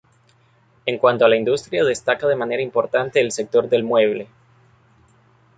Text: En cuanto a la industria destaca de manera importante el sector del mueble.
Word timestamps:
En 0.87 0.97
cuanto 0.97 1.25
a 1.25 1.29
la 1.29 1.35
industria 1.35 1.83
destaca 1.83 2.25
de 2.25 2.35
manera 2.35 2.63
importante 2.63 3.19
el 3.21 3.31
sector 3.31 3.69
del 3.69 3.83
mueble. 3.83 4.25